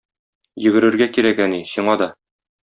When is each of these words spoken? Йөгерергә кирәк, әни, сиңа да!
Йөгерергә 0.63 1.07
кирәк, 1.17 1.43
әни, 1.45 1.61
сиңа 1.75 1.97
да! 2.05 2.09